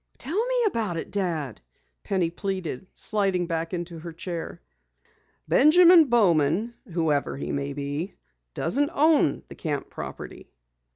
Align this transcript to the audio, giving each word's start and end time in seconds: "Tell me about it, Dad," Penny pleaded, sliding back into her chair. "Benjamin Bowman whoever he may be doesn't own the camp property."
"Tell 0.17 0.43
me 0.47 0.63
about 0.65 0.97
it, 0.97 1.11
Dad," 1.11 1.61
Penny 2.01 2.31
pleaded, 2.31 2.87
sliding 2.91 3.45
back 3.45 3.71
into 3.71 3.99
her 3.99 4.11
chair. 4.11 4.59
"Benjamin 5.47 6.05
Bowman 6.05 6.73
whoever 6.91 7.37
he 7.37 7.51
may 7.51 7.73
be 7.73 8.15
doesn't 8.55 8.89
own 8.95 9.43
the 9.47 9.53
camp 9.53 9.91
property." 9.91 10.49